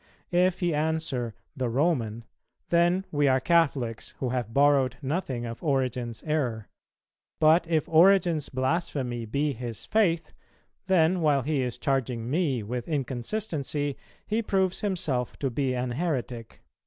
[0.31, 2.23] If he answer, 'The Roman,'
[2.69, 6.67] then we are Catholics who have borrowed nothing of Origen's error;
[7.39, 10.33] but if Origen's blasphemy be his faith,
[10.87, 13.95] then, while he is charging me with inconsistency,
[14.25, 16.63] he proves himself to be an heretic."